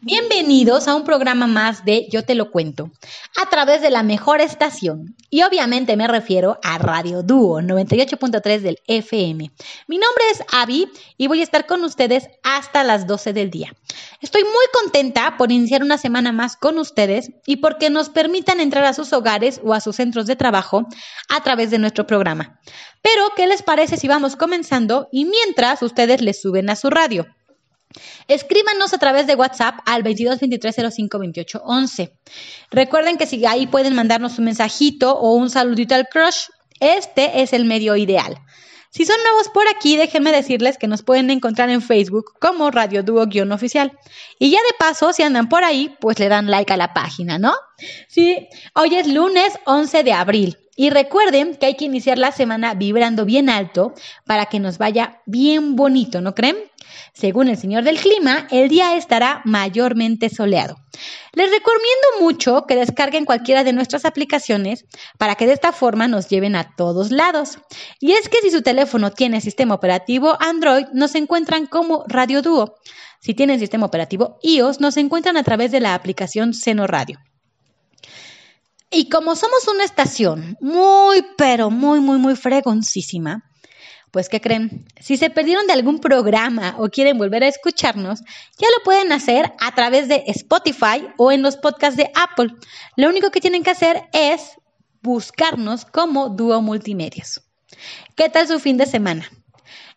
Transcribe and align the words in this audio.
Bienvenidos 0.00 0.86
a 0.86 0.94
un 0.94 1.02
programa 1.02 1.48
más 1.48 1.84
de 1.84 2.06
Yo 2.08 2.22
te 2.22 2.36
lo 2.36 2.52
cuento, 2.52 2.92
a 3.36 3.50
través 3.50 3.82
de 3.82 3.90
la 3.90 4.04
mejor 4.04 4.40
estación. 4.40 5.16
Y 5.28 5.42
obviamente 5.42 5.96
me 5.96 6.06
refiero 6.06 6.60
a 6.62 6.78
Radio 6.78 7.24
Dúo 7.24 7.60
98.3 7.60 8.60
del 8.60 8.78
FM. 8.86 9.50
Mi 9.88 9.98
nombre 9.98 10.24
es 10.30 10.44
Avi 10.52 10.88
y 11.16 11.26
voy 11.26 11.40
a 11.40 11.42
estar 11.42 11.66
con 11.66 11.82
ustedes 11.82 12.28
hasta 12.44 12.84
las 12.84 13.08
12 13.08 13.32
del 13.32 13.50
día. 13.50 13.74
Estoy 14.20 14.44
muy 14.44 14.66
contenta 14.72 15.36
por 15.36 15.50
iniciar 15.50 15.82
una 15.82 15.98
semana 15.98 16.30
más 16.30 16.56
con 16.56 16.78
ustedes 16.78 17.32
y 17.44 17.56
porque 17.56 17.90
nos 17.90 18.08
permitan 18.08 18.60
entrar 18.60 18.84
a 18.84 18.94
sus 18.94 19.12
hogares 19.12 19.60
o 19.64 19.74
a 19.74 19.80
sus 19.80 19.96
centros 19.96 20.26
de 20.26 20.36
trabajo 20.36 20.86
a 21.28 21.42
través 21.42 21.72
de 21.72 21.80
nuestro 21.80 22.06
programa. 22.06 22.60
Pero, 23.02 23.32
¿qué 23.34 23.48
les 23.48 23.62
parece 23.62 23.96
si 23.96 24.06
vamos 24.06 24.36
comenzando 24.36 25.08
y 25.10 25.24
mientras 25.24 25.82
ustedes 25.82 26.20
les 26.20 26.40
suben 26.40 26.70
a 26.70 26.76
su 26.76 26.88
radio? 26.88 27.26
Escríbanos 28.28 28.92
a 28.92 28.98
través 28.98 29.26
de 29.26 29.34
WhatsApp 29.34 29.80
al 29.86 30.02
22 30.02 30.40
23 30.40 30.76
05 30.94 31.18
28 31.18 31.62
11. 31.64 32.12
Recuerden 32.70 33.16
que 33.16 33.26
si 33.26 33.44
ahí 33.46 33.66
pueden 33.66 33.94
mandarnos 33.94 34.38
un 34.38 34.44
mensajito 34.46 35.16
o 35.18 35.34
un 35.34 35.50
saludito 35.50 35.94
al 35.94 36.08
crush, 36.08 36.48
este 36.80 37.42
es 37.42 37.52
el 37.52 37.64
medio 37.64 37.96
ideal. 37.96 38.38
Si 38.90 39.04
son 39.04 39.16
nuevos 39.22 39.48
por 39.50 39.68
aquí, 39.68 39.96
déjenme 39.96 40.32
decirles 40.32 40.78
que 40.78 40.86
nos 40.86 41.02
pueden 41.02 41.30
encontrar 41.30 41.68
en 41.68 41.82
Facebook 41.82 42.32
como 42.40 42.70
Radio 42.70 43.02
Dúo-oficial. 43.02 43.92
Y 44.38 44.50
ya 44.50 44.58
de 44.58 44.76
paso, 44.78 45.12
si 45.12 45.22
andan 45.22 45.48
por 45.48 45.62
ahí, 45.62 45.94
pues 46.00 46.18
le 46.18 46.28
dan 46.28 46.50
like 46.50 46.72
a 46.72 46.76
la 46.76 46.94
página, 46.94 47.38
¿no? 47.38 47.52
Sí, 48.08 48.48
hoy 48.74 48.94
es 48.94 49.06
lunes 49.06 49.58
11 49.66 50.04
de 50.04 50.12
abril. 50.12 50.58
Y 50.80 50.90
recuerden 50.90 51.56
que 51.56 51.66
hay 51.66 51.74
que 51.74 51.86
iniciar 51.86 52.18
la 52.18 52.30
semana 52.30 52.74
vibrando 52.74 53.24
bien 53.24 53.50
alto 53.50 53.94
para 54.24 54.46
que 54.46 54.60
nos 54.60 54.78
vaya 54.78 55.22
bien 55.26 55.74
bonito, 55.74 56.20
¿no 56.20 56.36
creen? 56.36 56.56
Según 57.12 57.48
el 57.48 57.56
señor 57.56 57.82
del 57.82 57.98
clima, 57.98 58.46
el 58.52 58.68
día 58.68 58.94
estará 58.94 59.42
mayormente 59.44 60.30
soleado. 60.30 60.76
Les 61.32 61.50
recomiendo 61.50 62.20
mucho 62.20 62.64
que 62.68 62.76
descarguen 62.76 63.24
cualquiera 63.24 63.64
de 63.64 63.72
nuestras 63.72 64.04
aplicaciones 64.04 64.84
para 65.18 65.34
que 65.34 65.48
de 65.48 65.54
esta 65.54 65.72
forma 65.72 66.06
nos 66.06 66.28
lleven 66.28 66.54
a 66.54 66.76
todos 66.76 67.10
lados. 67.10 67.58
Y 67.98 68.12
es 68.12 68.28
que 68.28 68.38
si 68.40 68.52
su 68.52 68.62
teléfono 68.62 69.10
tiene 69.10 69.40
sistema 69.40 69.74
operativo 69.74 70.36
Android, 70.38 70.86
nos 70.92 71.16
encuentran 71.16 71.66
como 71.66 72.04
Radio 72.06 72.40
Duo. 72.40 72.76
Si 73.18 73.34
tienen 73.34 73.58
sistema 73.58 73.86
operativo 73.86 74.38
iOS, 74.42 74.78
nos 74.78 74.96
encuentran 74.96 75.36
a 75.36 75.42
través 75.42 75.72
de 75.72 75.80
la 75.80 75.94
aplicación 75.94 76.54
Seno 76.54 76.86
Radio. 76.86 77.18
Y 78.90 79.08
como 79.10 79.36
somos 79.36 79.68
una 79.68 79.84
estación 79.84 80.56
muy, 80.60 81.24
pero 81.36 81.70
muy, 81.70 82.00
muy, 82.00 82.18
muy 82.18 82.36
fregoncísima, 82.36 83.44
pues 84.10 84.28
¿qué 84.28 84.40
creen? 84.40 84.86
Si 84.98 85.16
se 85.16 85.28
perdieron 85.28 85.66
de 85.66 85.74
algún 85.74 85.98
programa 85.98 86.74
o 86.78 86.88
quieren 86.88 87.18
volver 87.18 87.44
a 87.44 87.48
escucharnos, 87.48 88.20
ya 88.58 88.68
lo 88.76 88.84
pueden 88.84 89.12
hacer 89.12 89.52
a 89.60 89.74
través 89.74 90.08
de 90.08 90.24
Spotify 90.28 91.06
o 91.18 91.30
en 91.30 91.42
los 91.42 91.56
podcasts 91.56 91.96
de 91.96 92.10
Apple. 92.14 92.54
Lo 92.96 93.08
único 93.08 93.30
que 93.30 93.40
tienen 93.40 93.62
que 93.62 93.70
hacer 93.70 94.08
es 94.12 94.52
buscarnos 95.02 95.84
como 95.84 96.30
Dúo 96.30 96.62
Multimedios. 96.62 97.42
¿Qué 98.16 98.28
tal 98.28 98.48
su 98.48 98.58
fin 98.58 98.78
de 98.78 98.86
semana? 98.86 99.30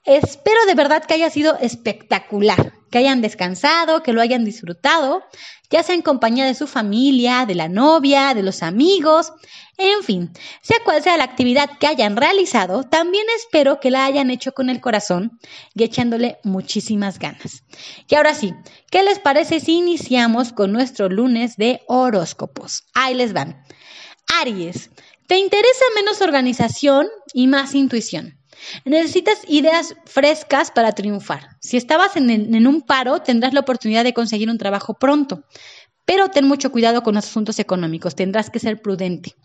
Espero 0.06 0.66
de 0.66 0.74
verdad 0.74 1.06
que 1.06 1.14
haya 1.14 1.30
sido 1.30 1.58
espectacular, 1.60 2.74
que 2.90 2.98
hayan 2.98 3.22
descansado, 3.22 4.02
que 4.02 4.14
lo 4.14 4.22
hayan 4.22 4.44
disfrutado, 4.44 5.24
ya 5.70 5.84
sea 5.84 5.94
en 5.94 6.02
compañía 6.02 6.46
de 6.46 6.56
su 6.56 6.66
familia, 6.66 7.46
de 7.46 7.54
la 7.54 7.70
novia, 7.70 8.34
de 8.34 8.42
los 8.42 8.64
amigos, 8.64 9.32
en 9.78 10.04
fin, 10.04 10.32
sea 10.62 10.78
cual 10.84 11.04
sea 11.04 11.18
la 11.18 11.24
actividad 11.24 11.70
que 11.80 11.88
hayan 11.88 12.18
realizado, 12.18 12.84
también 12.84 13.26
espero 13.38 13.80
que 13.80 13.92
la 13.92 14.06
hayan 14.06 14.32
hecho 14.32 14.54
con 14.54 14.70
el 14.70 14.82
corazón 14.82 15.40
y 15.76 15.84
echándole 15.84 16.40
muchísimas 16.44 17.20
ganas. 17.20 17.64
Y 18.10 18.16
ahora 18.16 18.34
sí, 18.34 18.54
¿qué 18.90 19.04
les 19.04 19.20
parece 19.20 19.60
si 19.60 19.78
iniciamos 19.78 20.52
con 20.52 20.72
nuestro 20.72 21.10
lunes 21.10 21.58
de 21.58 21.82
horóscopos? 21.88 22.86
Ahí 22.94 23.14
les 23.14 23.34
van. 23.34 23.64
Aries, 24.42 24.90
te 25.28 25.38
interesa 25.38 25.86
menos 25.96 26.22
organización 26.22 27.08
y 27.34 27.48
más 27.48 27.76
intuición. 27.76 28.41
Necesitas 28.86 29.40
ideas 29.48 29.96
frescas 30.06 30.72
para 30.72 30.92
triunfar. 30.94 31.58
Si 31.60 31.78
estabas 31.78 32.16
en, 32.16 32.68
un 32.68 32.82
paro, 32.82 33.22
tendrás 33.22 33.54
la 33.54 33.62
oportunidad 33.62 34.04
de 34.04 34.14
conseguir 34.14 34.50
un 34.50 34.58
trabajo 34.58 34.94
pronto. 34.96 35.44
Pero 36.06 36.30
ten 36.30 36.48
mucho 36.48 36.72
cuidado 36.72 37.04
con 37.04 37.16
los 37.16 37.26
asuntos 37.26 37.60
económicos, 37.60 38.16
tendrás 38.16 38.50
que 38.50 38.60
ser 38.60 38.82
prudente. 38.82 39.36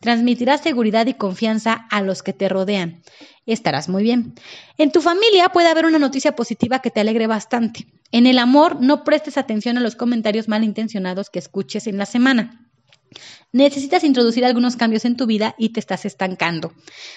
Transmitirás 0.00 0.62
seguridad 0.62 1.06
y 1.06 1.14
confianza 1.14 1.86
a 1.90 2.00
los 2.00 2.22
que 2.22 2.32
te 2.32 2.48
rodean. 2.48 3.02
Estarás 3.44 3.88
muy 3.88 4.02
bien. 4.02 4.34
En 4.78 4.90
tu 4.90 5.00
familia 5.00 5.50
puede 5.50 5.68
haber 5.68 5.86
una 5.86 5.98
noticia 5.98 6.34
positiva 6.34 6.80
que 6.80 6.90
te 6.90 7.00
alegre 7.00 7.26
bastante. 7.26 7.86
En 8.12 8.26
el 8.26 8.38
amor, 8.38 8.80
no 8.80 9.04
prestes 9.04 9.36
atención 9.36 9.78
a 9.78 9.82
los 9.82 9.94
comentarios 9.94 10.48
malintencionados 10.48 11.30
que 11.30 11.38
escuches 11.38 11.86
en 11.86 11.98
la 11.98 12.06
semana. 12.06 12.65
Necesitas 13.56 14.04
introducir 14.04 14.44
algunos 14.44 14.76
cambios 14.76 15.06
en 15.06 15.16
tu 15.16 15.24
vida 15.24 15.54
y 15.56 15.70
te 15.70 15.80
estás 15.80 16.04
estancando. 16.04 16.74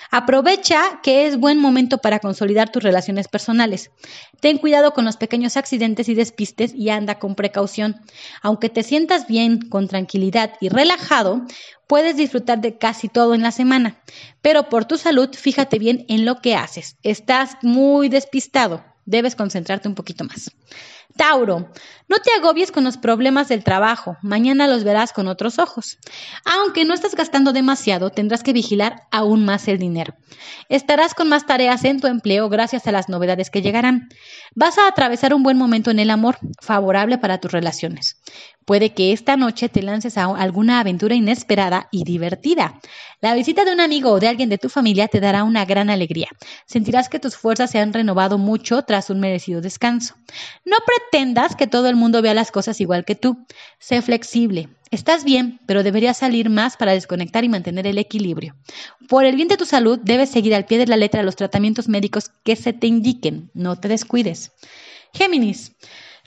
Aprovecha 0.10 1.02
que 1.04 1.28
es 1.28 1.38
buen 1.38 1.58
momento 1.58 1.98
para 1.98 2.20
consolidar 2.20 2.72
tus 2.72 2.82
relaciones 2.82 3.28
personales. 3.28 3.92
Ten 4.40 4.58
cuidado 4.58 4.94
con 4.94 5.04
los 5.04 5.18
pequeños 5.18 5.58
accidentes 5.58 6.08
y 6.08 6.14
despistes 6.14 6.74
y 6.74 6.92
anda 6.92 7.20
con 7.20 7.36
precaución. 7.36 7.98
Aunque 8.42 8.70
te 8.70 8.84
sientas 8.84 9.28
bien, 9.28 9.68
con 9.68 9.90
tranquilidad 9.90 10.54
y 10.62 10.70
relajado, 10.70 11.42
puedes 11.88 12.16
disfrutar 12.16 12.62
de 12.62 12.78
casi 12.78 13.10
todo 13.10 13.36
en 13.36 13.42
la 13.42 13.52
semana. 13.52 14.02
Pero 14.42 14.70
por 14.70 14.86
tu 14.86 14.98
salud, 14.98 15.28
fíjate 15.34 15.78
bien 15.78 16.06
en 16.08 16.24
lo 16.24 16.40
que 16.40 16.56
haces. 16.56 16.96
Estás 17.04 17.58
muy 17.64 18.08
despistado. 18.08 18.86
Debes 19.04 19.36
concentrarte 19.36 19.90
un 19.90 19.96
poquito 19.96 20.24
más. 20.24 20.52
Tauro, 21.16 21.72
no 22.08 22.18
te 22.18 22.32
agobies 22.38 22.72
con 22.72 22.84
los 22.84 22.98
problemas 22.98 23.50
del 23.50 23.64
trabajo, 23.64 24.18
mañana 24.22 24.68
los 24.68 24.84
verás 24.84 25.12
con 25.12 25.28
otros 25.28 25.60
ojos. 25.60 25.98
Aunque 26.46 26.86
no 26.86 26.94
estás 26.94 27.16
gastando 27.16 27.52
demasiado, 27.52 28.10
tendrás 28.10 28.42
que 28.42 28.54
vigilar 28.54 29.04
aún 29.12 29.44
más 29.44 29.68
el 29.68 29.80
dinero. 29.80 30.14
Estarás 30.70 31.14
con 31.14 31.28
más 31.28 31.46
tareas 31.46 31.84
en 31.84 32.00
tu 32.00 32.08
empleo 32.08 32.48
gracias 32.48 32.88
a 32.88 32.92
las 32.92 33.10
novedades 33.10 33.50
que 33.50 33.62
llegarán. 33.62 34.10
Vas 34.56 34.78
a 34.78 34.88
atravesar 34.88 35.34
un 35.34 35.44
buen 35.44 35.58
momento 35.58 35.92
en 35.92 36.00
el 36.00 36.10
amor, 36.10 36.38
favorable 36.62 37.18
para 37.18 37.40
tus 37.40 37.52
relaciones. 37.52 38.22
Puede 38.66 38.94
que 38.94 39.14
esta 39.14 39.36
noche 39.36 39.68
te 39.68 39.82
lances 39.82 40.16
a 40.18 40.26
alguna 40.26 40.80
aventura 40.80 41.16
inesperada 41.16 41.88
y 41.92 42.04
divertida. 42.04 42.80
La 43.20 43.34
visita 43.34 43.66
de 43.66 43.74
un 43.74 43.82
amigo 43.82 44.12
o 44.12 44.20
de 44.20 44.28
alguien 44.28 44.48
de 44.48 44.60
tu 44.60 44.70
familia 44.70 45.08
te 45.08 45.20
dará 45.20 45.44
una 45.44 45.66
gran 45.66 45.90
alegría. 45.90 46.28
Sentirás 46.68 47.10
que 47.10 47.20
tus 47.20 47.36
fuerzas 47.36 47.72
se 47.72 47.80
han 47.80 47.94
renovado 47.94 48.38
mucho 48.38 48.84
tras 48.84 49.10
un 49.10 49.20
merecido 49.20 49.60
descanso. 49.60 50.16
No 50.66 50.78
pretendas 51.00 51.56
que 51.56 51.68
todo 51.68 51.88
el 51.88 51.96
mundo 51.96 52.22
vea 52.22 52.34
las 52.34 52.52
cosas 52.52 52.80
igual 52.82 53.06
que 53.06 53.16
tú. 53.16 53.46
Sé 53.80 54.02
flexible. 54.02 54.70
Estás 54.92 55.24
bien, 55.24 55.60
pero 55.66 55.84
deberías 55.84 56.18
salir 56.18 56.50
más 56.50 56.76
para 56.76 56.94
desconectar 56.94 57.44
y 57.44 57.50
mantener 57.50 57.86
el 57.88 57.98
equilibrio. 57.98 58.56
Por 59.08 59.26
el 59.26 59.36
bien 59.36 59.48
de 59.48 59.58
tu 59.58 59.66
salud, 59.66 60.00
debes 60.02 60.30
seguir 60.32 60.56
al 60.56 60.66
pie 60.66 60.80
de 60.80 60.88
la 60.88 60.98
letra 60.98 61.24
los 61.24 61.36
tratamientos 61.36 61.88
médicos 61.88 62.32
que 62.44 62.56
se 62.56 62.74
te 62.74 62.88
indiquen. 62.88 63.52
No 63.54 63.80
te 63.80 63.88
descuides. 63.88 64.52
Géminis. 65.14 65.74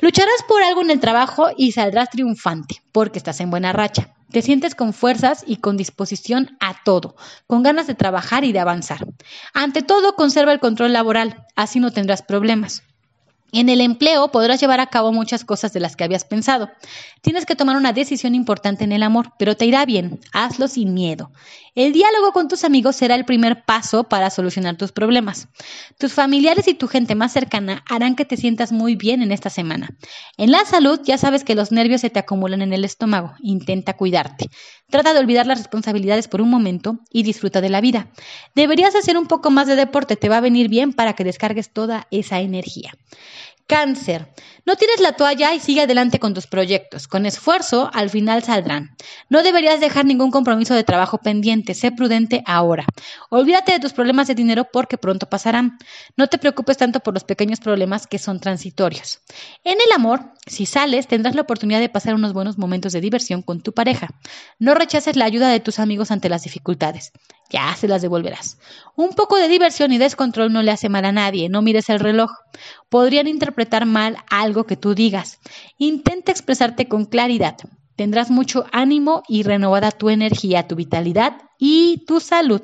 Lucharás 0.01 0.43
por 0.49 0.63
algo 0.63 0.81
en 0.81 0.91
el 0.91 1.01
trabajo 1.01 1.49
y 1.57 1.73
saldrás 1.73 2.11
triunfante, 2.11 2.83
porque 2.93 3.19
estás 3.19 3.41
en 3.41 3.51
buena 3.51 3.73
racha. 3.73 4.15
Te 4.31 4.43
sientes 4.43 4.75
con 4.75 4.93
fuerzas 4.93 5.45
y 5.47 5.57
con 5.57 5.77
disposición 5.77 6.57
a 6.59 6.83
todo, 6.85 7.17
con 7.47 7.63
ganas 7.63 7.87
de 7.87 7.95
trabajar 7.95 8.45
y 8.45 8.53
de 8.53 8.61
avanzar. 8.61 9.07
Ante 9.53 9.83
todo, 9.83 10.15
conserva 10.15 10.53
el 10.53 10.61
control 10.61 10.93
laboral, 10.93 11.47
así 11.55 11.81
no 11.81 11.93
tendrás 11.93 12.23
problemas. 12.23 12.83
En 13.55 13.69
el 13.69 13.83
empleo 13.83 14.29
podrás 14.33 14.61
llevar 14.61 14.81
a 14.81 14.87
cabo 14.87 15.13
muchas 15.13 15.45
cosas 15.45 15.75
de 15.75 15.81
las 15.81 15.95
que 15.95 16.05
habías 16.05 16.25
pensado. 16.25 16.71
Tienes 17.21 17.45
que 17.45 17.55
tomar 17.55 17.77
una 17.77 17.93
decisión 17.93 18.35
importante 18.35 18.83
en 18.83 18.93
el 18.93 19.03
amor, 19.03 19.35
pero 19.39 19.59
te 19.59 19.67
irá 19.67 19.85
bien. 19.85 20.21
Hazlo 20.33 20.69
sin 20.69 20.95
miedo. 20.95 21.31
El 21.75 21.93
diálogo 21.93 22.33
con 22.33 22.49
tus 22.49 22.65
amigos 22.65 22.97
será 22.97 23.15
el 23.15 23.27
primer 23.27 23.65
paso 23.67 24.05
para 24.05 24.31
solucionar 24.31 24.77
tus 24.77 24.93
problemas. 24.93 25.49
Tus 25.99 26.15
familiares 26.15 26.67
y 26.67 26.75
tu 26.75 26.89
gente 26.89 27.15
más 27.15 27.33
cercana 27.33 27.85
harán 27.89 28.17
que 28.17 28.25
te 28.25 28.39
sientas 28.39 28.73
muy 28.73 28.97
bien 28.97 29.21
en 29.21 29.33
esta 29.33 29.51
semana. 29.51 29.91
En 30.39 30.51
la 30.51 30.65
salud 30.65 31.01
ya 31.05 31.19
sabes 31.19 31.45
que 31.45 31.55
los 31.55 31.73
nervios 31.73 32.01
se 32.01 32.11
te 32.11 32.19
acumulan 32.19 32.63
en 32.63 32.73
el 32.73 32.87
estómago. 32.87 33.35
Intenta 33.43 33.99
cuidarte. 33.99 34.49
Trata 34.89 35.13
de 35.13 35.21
olvidar 35.21 35.47
las 35.47 35.59
responsabilidades 35.59 36.29
por 36.29 36.41
un 36.41 36.51
momento 36.51 37.01
y 37.11 37.23
disfruta 37.23 37.61
de 37.61 37.71
la 37.71 37.81
vida. 37.81 38.11
Deberías 38.55 38.95
hacer 38.95 39.17
un 39.17 39.27
poco 39.27 39.51
más 39.51 39.67
de 39.67 39.77
deporte, 39.77 40.17
te 40.17 40.29
va 40.29 40.39
a 40.39 40.43
venir 40.43 40.69
bien 40.69 40.93
para 40.93 41.15
que 41.15 41.25
descargues 41.25 41.73
toda 41.73 42.07
esa 42.11 42.41
energía. 42.41 42.93
Cáncer. 43.67 44.29
No 44.65 44.77
tires 44.77 45.01
la 45.01 45.13
toalla 45.13 45.55
y 45.55 45.61
sigue 45.61 45.81
adelante 45.81 46.19
con 46.19 46.35
tus 46.35 46.47
proyectos. 46.47 47.09
Con 47.09 47.27
esfuerzo, 47.27 47.91
al 47.93 48.11
final 48.11 48.43
saldrán. 48.43 48.97
No 49.29 49.43
deberías 49.43 49.81
dejar 49.81 50.05
ningún 50.05 50.31
compromiso 50.31 50.75
de 50.75 50.85
trabajo 50.85 51.19
pendiente. 51.19 51.75
Sé 51.75 51.91
prudente 51.91 52.43
ahora. 52.47 52.85
Olvídate 53.31 53.73
de 53.73 53.81
tus 53.81 53.93
problemas 53.93 54.29
de 54.29 54.35
dinero 54.35 54.69
porque 54.73 54.99
pronto 54.99 55.29
pasarán. 55.29 55.79
No 56.17 56.29
te 56.29 56.39
preocupes 56.39 56.77
tanto 56.77 57.01
por 57.01 57.15
los 57.15 57.25
pequeños 57.25 57.61
problemas 57.61 58.07
que 58.07 58.19
son 58.19 58.41
transitorios. 58.41 59.21
En 59.65 59.79
el 59.85 59.93
amor, 59.95 60.33
si 60.47 60.67
sales, 60.67 61.09
tendrás 61.09 61.35
la 61.35 61.43
oportunidad 61.43 61.81
de 61.81 61.89
pasar 61.89 62.15
unos 62.15 62.33
buenos 62.33 62.59
momentos 62.59 62.93
de 62.93 63.01
diversión 63.01 63.43
con 63.43 63.63
tu 63.63 63.73
pareja. 63.73 64.09
No 64.59 64.75
rechaces 64.75 65.17
la 65.17 65.25
ayuda 65.25 65.49
de 65.49 65.61
tus 65.61 65.79
amigos 65.79 66.11
ante 66.11 66.29
las 66.29 66.45
dificultades. 66.45 67.13
Ya 67.53 67.77
se 67.77 67.87
las 67.87 68.03
devolverás. 68.03 68.59
Un 68.97 69.11
poco 69.11 69.37
de 69.37 69.49
diversión 69.49 69.93
y 69.93 69.99
descontrol 69.99 70.53
no 70.53 70.63
le 70.63 70.71
hace 70.71 70.89
mal 70.89 71.05
a 71.05 71.13
nadie, 71.13 71.49
no 71.49 71.63
mires 71.63 71.91
el 71.91 72.01
reloj. 72.01 72.31
Podrían 72.89 73.29
interpretar 73.29 73.87
mal 73.87 74.17
algo 74.31 74.65
que 74.65 74.77
tú 74.77 74.95
digas. 74.95 75.39
Intenta 75.79 76.33
expresarte 76.33 76.89
con 76.89 77.05
claridad. 77.05 77.57
Tendrás 77.95 78.31
mucho 78.31 78.65
ánimo 78.73 79.23
y 79.29 79.43
renovada 79.43 79.91
tu 79.91 80.09
energía, 80.09 80.67
tu 80.67 80.75
vitalidad 80.75 81.37
y 81.59 82.05
tu 82.07 82.21
salud. 82.21 82.63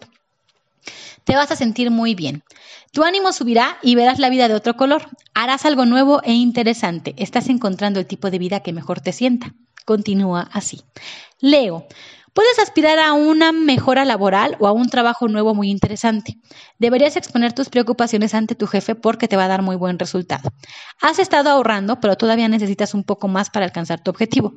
Te 1.25 1.37
vas 1.37 1.51
a 1.51 1.57
sentir 1.57 1.91
muy 1.91 2.15
bien. 2.15 2.43
Tu 2.91 3.05
ánimo 3.05 3.33
subirá 3.33 3.79
y 3.83 3.95
verás 3.95 4.19
la 4.19 4.31
vida 4.31 4.49
de 4.49 4.55
otro 4.55 4.77
color. 4.77 5.03
Harás 5.35 5.67
algo 5.67 5.85
nuevo 5.85 6.23
e 6.25 6.33
interesante. 6.33 7.15
Estás 7.19 7.51
encontrando 7.51 8.01
el 8.01 8.07
tipo 8.07 8.31
de 8.31 8.39
vida 8.39 8.61
que 8.61 8.73
mejor 8.73 9.01
te 9.03 9.13
sienta. 9.13 9.53
Continúa 9.85 10.49
así. 10.53 10.81
Leo, 11.41 11.87
Puedes 12.33 12.59
aspirar 12.59 12.99
a 12.99 13.13
una 13.13 13.53
mejora 13.53 14.05
laboral 14.05 14.57
o 14.61 14.67
a 14.67 14.73
un 14.73 14.89
trabajo 14.89 15.29
nuevo 15.29 15.55
muy 15.55 15.71
interesante. 15.71 16.39
Deberías 16.79 17.17
exponer 17.17 17.53
tus 17.53 17.69
preocupaciones 17.69 18.35
ante 18.35 18.55
tu 18.55 18.67
jefe 18.67 18.95
porque 18.95 19.29
te 19.29 19.37
va 19.37 19.45
a 19.45 19.49
dar 19.49 19.63
muy 19.63 19.77
buen 19.77 19.99
resultado. 19.99 20.53
Has 21.01 21.19
estado 21.19 21.51
ahorrando, 21.51 22.01
pero 22.01 22.17
todavía 22.17 22.49
necesitas 22.49 22.95
un 22.95 23.05
poco 23.05 23.29
más 23.29 23.51
para 23.51 23.67
alcanzar 23.67 24.01
tu 24.01 24.11
objetivo. 24.11 24.55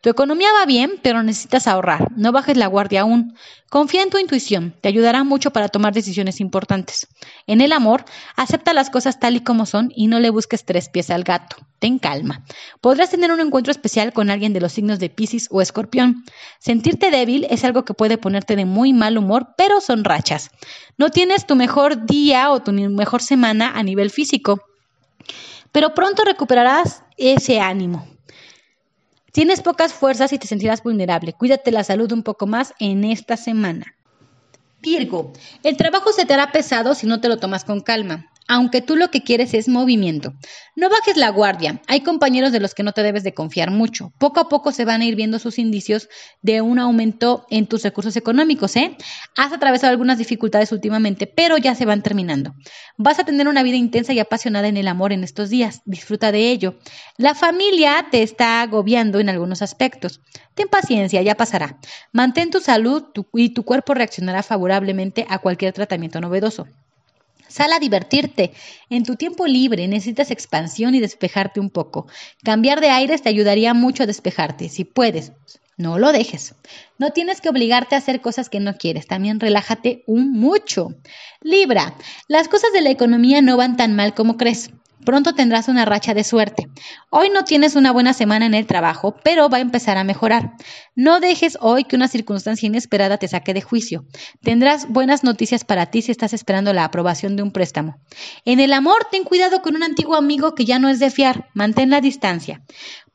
Tu 0.00 0.10
economía 0.10 0.48
va 0.52 0.64
bien, 0.64 0.92
pero 1.02 1.22
necesitas 1.22 1.66
ahorrar. 1.66 2.12
No 2.16 2.30
bajes 2.30 2.56
la 2.56 2.68
guardia 2.68 3.00
aún. 3.00 3.34
Confía 3.68 4.02
en 4.02 4.10
tu 4.10 4.18
intuición. 4.18 4.74
Te 4.80 4.88
ayudará 4.88 5.24
mucho 5.24 5.50
para 5.50 5.68
tomar 5.68 5.92
decisiones 5.92 6.40
importantes. 6.40 7.08
En 7.46 7.60
el 7.60 7.72
amor, 7.72 8.04
acepta 8.36 8.72
las 8.72 8.90
cosas 8.90 9.18
tal 9.18 9.36
y 9.36 9.40
como 9.40 9.66
son 9.66 9.92
y 9.94 10.06
no 10.06 10.20
le 10.20 10.30
busques 10.30 10.64
tres 10.64 10.88
pies 10.88 11.10
al 11.10 11.24
gato. 11.24 11.56
Ten 11.80 11.98
calma. 11.98 12.44
Podrás 12.80 13.10
tener 13.10 13.32
un 13.32 13.40
encuentro 13.40 13.72
especial 13.72 14.12
con 14.12 14.30
alguien 14.30 14.52
de 14.52 14.60
los 14.60 14.72
signos 14.72 15.00
de 15.00 15.10
Pisces 15.10 15.48
o 15.50 15.60
Escorpión. 15.60 16.24
Sentirte 16.60 17.10
débil 17.10 17.46
es 17.50 17.64
algo 17.64 17.84
que 17.84 17.94
puede 17.94 18.18
ponerte 18.18 18.56
de 18.56 18.64
muy 18.64 18.92
mal 18.92 19.18
humor, 19.18 19.54
pero 19.56 19.80
son 19.80 20.04
rachas. 20.04 20.50
No 20.96 21.10
tienes 21.10 21.46
tu 21.46 21.54
mejor 21.58 22.06
día 22.06 22.50
o 22.50 22.62
tu 22.62 22.72
mejor 22.72 23.20
semana 23.22 23.72
a 23.74 23.82
nivel 23.82 24.10
físico, 24.10 24.62
pero 25.72 25.92
pronto 25.92 26.24
recuperarás 26.24 27.02
ese 27.18 27.60
ánimo. 27.60 28.08
Tienes 29.32 29.60
pocas 29.60 29.92
fuerzas 29.92 30.32
y 30.32 30.38
te 30.38 30.46
sentirás 30.46 30.82
vulnerable. 30.82 31.34
Cuídate 31.34 31.70
la 31.70 31.84
salud 31.84 32.10
un 32.12 32.22
poco 32.22 32.46
más 32.46 32.72
en 32.78 33.04
esta 33.04 33.36
semana. 33.36 33.94
Virgo, 34.80 35.32
el 35.62 35.76
trabajo 35.76 36.12
se 36.12 36.24
te 36.24 36.32
hará 36.32 36.50
pesado 36.50 36.94
si 36.94 37.06
no 37.06 37.20
te 37.20 37.28
lo 37.28 37.36
tomas 37.36 37.64
con 37.64 37.80
calma 37.80 38.30
aunque 38.48 38.80
tú 38.80 38.96
lo 38.96 39.10
que 39.10 39.22
quieres 39.22 39.54
es 39.54 39.68
movimiento. 39.68 40.34
No 40.74 40.88
bajes 40.88 41.16
la 41.16 41.28
guardia. 41.28 41.82
Hay 41.86 42.00
compañeros 42.00 42.50
de 42.50 42.60
los 42.60 42.74
que 42.74 42.82
no 42.82 42.92
te 42.92 43.02
debes 43.02 43.22
de 43.22 43.34
confiar 43.34 43.70
mucho. 43.70 44.12
Poco 44.18 44.40
a 44.40 44.48
poco 44.48 44.72
se 44.72 44.84
van 44.84 45.02
a 45.02 45.04
ir 45.04 45.14
viendo 45.16 45.38
sus 45.38 45.58
indicios 45.58 46.08
de 46.40 46.62
un 46.62 46.78
aumento 46.78 47.46
en 47.50 47.66
tus 47.66 47.82
recursos 47.82 48.16
económicos, 48.16 48.74
¿eh? 48.76 48.96
Has 49.36 49.52
atravesado 49.52 49.90
algunas 49.90 50.18
dificultades 50.18 50.72
últimamente, 50.72 51.26
pero 51.26 51.58
ya 51.58 51.74
se 51.74 51.84
van 51.84 52.02
terminando. 52.02 52.54
Vas 52.96 53.18
a 53.18 53.24
tener 53.24 53.48
una 53.48 53.62
vida 53.62 53.76
intensa 53.76 54.12
y 54.12 54.18
apasionada 54.18 54.68
en 54.68 54.78
el 54.78 54.88
amor 54.88 55.12
en 55.12 55.24
estos 55.24 55.50
días. 55.50 55.82
Disfruta 55.84 56.32
de 56.32 56.50
ello. 56.50 56.78
La 57.18 57.34
familia 57.34 58.06
te 58.10 58.22
está 58.22 58.62
agobiando 58.62 59.20
en 59.20 59.28
algunos 59.28 59.60
aspectos. 59.60 60.22
Ten 60.54 60.68
paciencia, 60.68 61.20
ya 61.20 61.34
pasará. 61.34 61.78
Mantén 62.12 62.50
tu 62.50 62.60
salud 62.60 63.04
y 63.34 63.50
tu 63.50 63.64
cuerpo 63.64 63.94
reaccionará 63.94 64.42
favorablemente 64.42 65.26
a 65.28 65.38
cualquier 65.38 65.74
tratamiento 65.74 66.20
novedoso. 66.20 66.66
Sal 67.48 67.72
a 67.72 67.78
divertirte. 67.78 68.52
En 68.90 69.04
tu 69.04 69.16
tiempo 69.16 69.46
libre 69.46 69.88
necesitas 69.88 70.30
expansión 70.30 70.94
y 70.94 71.00
despejarte 71.00 71.60
un 71.60 71.70
poco. 71.70 72.06
Cambiar 72.44 72.80
de 72.80 72.90
aires 72.90 73.22
te 73.22 73.28
ayudaría 73.28 73.74
mucho 73.74 74.04
a 74.04 74.06
despejarte, 74.06 74.68
si 74.68 74.84
puedes. 74.84 75.32
No 75.78 75.98
lo 75.98 76.10
dejes. 76.10 76.56
No 76.98 77.12
tienes 77.12 77.40
que 77.40 77.48
obligarte 77.48 77.94
a 77.94 77.98
hacer 77.98 78.20
cosas 78.20 78.48
que 78.48 78.58
no 78.58 78.76
quieres. 78.76 79.06
También 79.06 79.38
relájate 79.38 80.02
un 80.06 80.32
mucho. 80.32 80.88
Libra, 81.40 81.94
las 82.26 82.48
cosas 82.48 82.72
de 82.72 82.80
la 82.80 82.90
economía 82.90 83.40
no 83.42 83.56
van 83.56 83.76
tan 83.76 83.94
mal 83.94 84.12
como 84.12 84.36
crees. 84.36 84.70
Pronto 85.04 85.34
tendrás 85.34 85.68
una 85.68 85.84
racha 85.84 86.14
de 86.14 86.24
suerte. 86.24 86.68
Hoy 87.10 87.30
no 87.30 87.44
tienes 87.44 87.76
una 87.76 87.92
buena 87.92 88.12
semana 88.12 88.46
en 88.46 88.54
el 88.54 88.66
trabajo, 88.66 89.16
pero 89.24 89.48
va 89.48 89.58
a 89.58 89.60
empezar 89.60 89.96
a 89.96 90.04
mejorar. 90.04 90.52
No 90.94 91.20
dejes 91.20 91.56
hoy 91.60 91.84
que 91.84 91.96
una 91.96 92.08
circunstancia 92.08 92.66
inesperada 92.66 93.18
te 93.18 93.28
saque 93.28 93.54
de 93.54 93.62
juicio. 93.62 94.04
Tendrás 94.42 94.88
buenas 94.88 95.24
noticias 95.24 95.64
para 95.64 95.86
ti 95.86 96.02
si 96.02 96.10
estás 96.10 96.32
esperando 96.32 96.72
la 96.72 96.84
aprobación 96.84 97.36
de 97.36 97.42
un 97.42 97.52
préstamo. 97.52 97.96
En 98.44 98.60
el 98.60 98.72
amor, 98.72 99.06
ten 99.10 99.24
cuidado 99.24 99.62
con 99.62 99.76
un 99.76 99.82
antiguo 99.82 100.16
amigo 100.16 100.54
que 100.54 100.64
ya 100.64 100.78
no 100.78 100.88
es 100.88 100.98
de 100.98 101.10
fiar. 101.10 101.48
Mantén 101.54 101.90
la 101.90 102.00
distancia. 102.00 102.62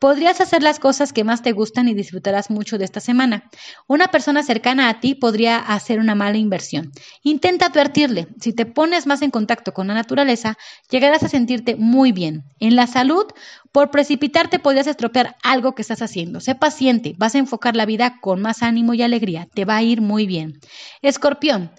Podrías 0.04 0.42
hacer 0.42 0.64
las 0.64 0.80
cosas 0.80 1.14
que 1.14 1.24
más 1.24 1.44
te 1.44 1.54
gustan 1.54 1.88
y 1.88 1.94
disfrutarás 1.94 2.50
mucho 2.50 2.78
de 2.78 2.84
esta 2.84 3.00
semana. 3.00 3.50
Una 3.88 4.10
persona 4.10 4.44
cercana 4.44 4.90
a 4.90 5.00
ti 5.00 5.16
podría 5.16 5.58
hacer 5.58 5.98
una 5.98 6.14
mala 6.14 6.36
inversión. 6.36 6.92
Intenta 7.22 7.68
advertirle. 7.68 8.28
Si 8.42 8.52
te 8.52 8.66
pones 8.66 9.08
más 9.08 9.22
en 9.22 9.32
contacto 9.32 9.72
con 9.72 9.88
la 9.88 9.94
naturaleza, 9.94 10.58
llegarás 10.90 11.24
a 11.24 11.30
sentirte 11.30 11.78
muy 11.78 12.12
bien. 12.12 12.44
En 12.60 12.76
la 12.76 12.86
salud, 12.86 13.28
por 13.72 13.92
precipitarte 13.92 14.60
podrías 14.60 14.88
estropear 14.88 15.38
algo 15.42 15.74
que 15.74 15.84
estás 15.84 16.02
haciendo. 16.02 16.42
Sé 16.42 16.54
paciente, 16.54 17.16
vas 17.18 17.36
a 17.36 17.40
enfocar 17.40 17.78
la 17.78 17.86
vida 17.86 18.18
con 18.20 18.42
más 18.42 18.62
ánimo 18.62 18.94
y 18.94 19.04
alegría. 19.04 19.48
Te 19.54 19.64
va 19.64 19.78
a 19.78 19.84
ir 19.84 20.02
muy 20.02 20.28
bien. 20.28 20.60
Escorpión. 21.02 21.72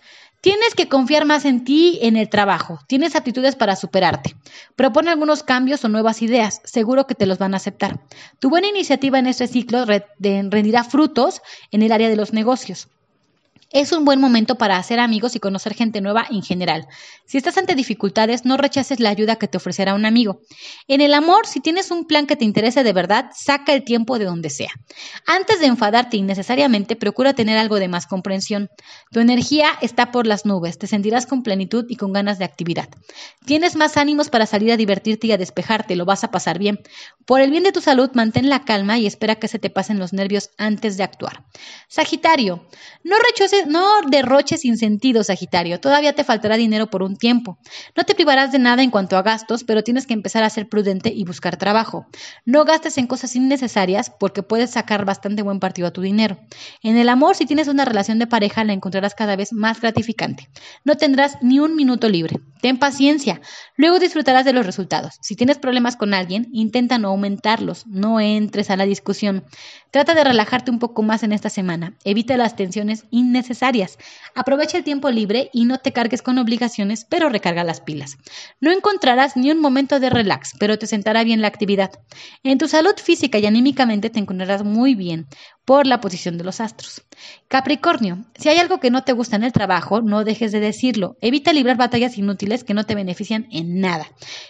Tienes 0.44 0.74
que 0.74 0.90
confiar 0.90 1.24
más 1.24 1.46
en 1.46 1.64
ti 1.64 1.98
en 2.02 2.18
el 2.18 2.28
trabajo. 2.28 2.78
Tienes 2.86 3.16
aptitudes 3.16 3.56
para 3.56 3.76
superarte. 3.76 4.36
Propone 4.76 5.10
algunos 5.10 5.42
cambios 5.42 5.82
o 5.86 5.88
nuevas 5.88 6.20
ideas. 6.20 6.60
Seguro 6.64 7.06
que 7.06 7.14
te 7.14 7.24
los 7.24 7.38
van 7.38 7.54
a 7.54 7.56
aceptar. 7.56 8.02
Tu 8.40 8.50
buena 8.50 8.66
iniciativa 8.66 9.18
en 9.18 9.26
este 9.26 9.46
ciclo 9.46 9.86
rendirá 10.18 10.84
frutos 10.84 11.40
en 11.70 11.80
el 11.80 11.92
área 11.92 12.10
de 12.10 12.16
los 12.16 12.34
negocios. 12.34 12.88
Es 13.74 13.90
un 13.90 14.04
buen 14.04 14.20
momento 14.20 14.54
para 14.54 14.76
hacer 14.76 15.00
amigos 15.00 15.34
y 15.34 15.40
conocer 15.40 15.74
gente 15.74 16.00
nueva 16.00 16.24
en 16.30 16.42
general. 16.42 16.86
Si 17.26 17.38
estás 17.38 17.58
ante 17.58 17.74
dificultades, 17.74 18.44
no 18.44 18.56
rechaces 18.56 19.00
la 19.00 19.10
ayuda 19.10 19.34
que 19.34 19.48
te 19.48 19.56
ofrecerá 19.56 19.94
un 19.94 20.06
amigo. 20.06 20.42
En 20.86 21.00
el 21.00 21.12
amor, 21.12 21.48
si 21.48 21.58
tienes 21.58 21.90
un 21.90 22.04
plan 22.04 22.28
que 22.28 22.36
te 22.36 22.44
interese 22.44 22.84
de 22.84 22.92
verdad, 22.92 23.32
saca 23.34 23.72
el 23.72 23.82
tiempo 23.82 24.20
de 24.20 24.26
donde 24.26 24.48
sea. 24.48 24.70
Antes 25.26 25.58
de 25.58 25.66
enfadarte 25.66 26.16
innecesariamente, 26.16 26.94
procura 26.94 27.32
tener 27.32 27.58
algo 27.58 27.80
de 27.80 27.88
más 27.88 28.06
comprensión. 28.06 28.68
Tu 29.10 29.18
energía 29.18 29.70
está 29.80 30.12
por 30.12 30.28
las 30.28 30.46
nubes, 30.46 30.78
te 30.78 30.86
sentirás 30.86 31.26
con 31.26 31.42
plenitud 31.42 31.84
y 31.88 31.96
con 31.96 32.12
ganas 32.12 32.38
de 32.38 32.44
actividad. 32.44 32.88
Tienes 33.44 33.74
más 33.74 33.96
ánimos 33.96 34.30
para 34.30 34.46
salir 34.46 34.70
a 34.70 34.76
divertirte 34.76 35.26
y 35.26 35.32
a 35.32 35.36
despejarte, 35.36 35.96
lo 35.96 36.04
vas 36.04 36.22
a 36.22 36.30
pasar 36.30 36.60
bien. 36.60 36.78
Por 37.26 37.40
el 37.40 37.50
bien 37.50 37.64
de 37.64 37.72
tu 37.72 37.80
salud, 37.80 38.10
mantén 38.14 38.48
la 38.48 38.64
calma 38.64 38.98
y 38.98 39.06
espera 39.06 39.34
que 39.34 39.48
se 39.48 39.58
te 39.58 39.68
pasen 39.68 39.98
los 39.98 40.12
nervios 40.12 40.50
antes 40.58 40.96
de 40.96 41.02
actuar. 41.02 41.44
Sagitario, 41.88 42.68
no 43.02 43.16
rechaces 43.18 43.63
no 43.66 44.02
derroches 44.08 44.60
sin 44.60 44.76
sentido, 44.76 45.24
Sagitario. 45.24 45.80
Todavía 45.80 46.12
te 46.12 46.24
faltará 46.24 46.56
dinero 46.56 46.88
por 46.90 47.02
un 47.02 47.16
tiempo. 47.16 47.58
No 47.96 48.04
te 48.04 48.14
privarás 48.14 48.52
de 48.52 48.58
nada 48.58 48.82
en 48.82 48.90
cuanto 48.90 49.16
a 49.16 49.22
gastos, 49.22 49.64
pero 49.64 49.82
tienes 49.82 50.06
que 50.06 50.14
empezar 50.14 50.44
a 50.44 50.50
ser 50.50 50.68
prudente 50.68 51.12
y 51.14 51.24
buscar 51.24 51.56
trabajo. 51.56 52.06
No 52.44 52.64
gastes 52.64 52.98
en 52.98 53.06
cosas 53.06 53.34
innecesarias 53.36 54.10
porque 54.10 54.42
puedes 54.42 54.70
sacar 54.70 55.04
bastante 55.04 55.42
buen 55.42 55.60
partido 55.60 55.88
a 55.88 55.92
tu 55.92 56.02
dinero. 56.02 56.38
En 56.82 56.96
el 56.96 57.08
amor, 57.08 57.36
si 57.36 57.46
tienes 57.46 57.68
una 57.68 57.84
relación 57.84 58.18
de 58.18 58.26
pareja, 58.26 58.64
la 58.64 58.72
encontrarás 58.72 59.14
cada 59.14 59.36
vez 59.36 59.52
más 59.52 59.80
gratificante. 59.80 60.48
No 60.84 60.96
tendrás 60.96 61.38
ni 61.40 61.60
un 61.60 61.76
minuto 61.76 62.08
libre. 62.08 62.40
Ten 62.60 62.78
paciencia. 62.78 63.40
Luego 63.76 63.98
disfrutarás 63.98 64.44
de 64.44 64.52
los 64.52 64.66
resultados. 64.66 65.18
Si 65.20 65.36
tienes 65.36 65.58
problemas 65.58 65.96
con 65.96 66.14
alguien, 66.14 66.48
intenta 66.52 66.98
no 66.98 67.08
aumentarlos. 67.08 67.86
No 67.86 68.20
entres 68.20 68.70
a 68.70 68.76
la 68.76 68.86
discusión. 68.86 69.44
Trata 69.90 70.14
de 70.14 70.24
relajarte 70.24 70.70
un 70.70 70.78
poco 70.78 71.02
más 71.02 71.22
en 71.22 71.32
esta 71.32 71.50
semana. 71.50 71.94
Evita 72.04 72.36
las 72.36 72.56
tensiones 72.56 73.04
innecesarias 73.10 73.53
Aprovecha 74.34 74.76
el 74.76 74.84
tiempo 74.84 75.10
libre 75.10 75.50
y 75.52 75.64
no 75.64 75.78
te 75.78 75.92
cargues 75.92 76.22
con 76.22 76.38
obligaciones, 76.38 77.06
pero 77.08 77.28
recarga 77.28 77.64
las 77.64 77.80
pilas. 77.80 78.16
No 78.60 78.72
encontrarás 78.72 79.36
ni 79.36 79.50
un 79.50 79.60
momento 79.60 80.00
de 80.00 80.10
relax, 80.10 80.52
pero 80.58 80.78
te 80.78 80.86
sentará 80.86 81.24
bien 81.24 81.40
la 81.40 81.48
actividad. 81.48 81.90
En 82.42 82.58
tu 82.58 82.68
salud 82.68 82.94
física 82.96 83.38
y 83.38 83.46
anímicamente 83.46 84.10
te 84.10 84.18
encontrarás 84.18 84.64
muy 84.64 84.94
bien 84.94 85.26
por 85.64 85.86
la 85.86 86.00
posición 86.00 86.36
de 86.36 86.44
los 86.44 86.60
astros. 86.60 87.02
Capricornio, 87.48 88.24
si 88.36 88.48
hay 88.48 88.58
algo 88.58 88.80
que 88.80 88.90
no 88.90 89.04
te 89.04 89.12
gusta 89.12 89.36
en 89.36 89.44
el 89.44 89.52
trabajo, 89.52 90.02
no 90.02 90.24
dejes 90.24 90.52
de 90.52 90.60
decirlo. 90.60 91.16
Evita 91.20 91.52
librar 91.52 91.76
batallas 91.76 92.18
inútiles 92.18 92.64
que 92.64 92.74
no 92.74 92.84
te 92.84 92.94
benefician 92.94 93.46
en 93.50 93.80
nada. 93.80 94.06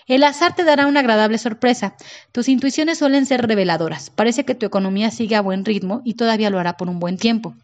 El 0.07 0.25
azar 0.25 0.55
te 0.55 0.65
dará 0.65 0.87
una 0.87 1.01
agradable 1.01 1.39
sorpresa. 1.39 1.95
Tus 2.33 2.49
intuiciones 2.49 2.99
suelen 2.99 3.27
ser 3.27 3.47
reveladoras. 3.47 4.11
Parece 4.11 4.45
que 4.45 4.55
tu 4.55 4.67
economía 4.67 5.11
sigue 5.11 5.37
a 5.37 5.43
buen 5.43 5.65
ritmo 5.65 6.03
y 6.05 6.15
todavía 6.15 6.51
lo 6.51 6.59
hará 6.59 6.77
por 6.77 6.89
un 6.89 6.99
buen 6.99 7.17
tiempo. 7.17 7.55